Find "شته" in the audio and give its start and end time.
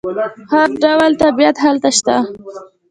1.97-2.15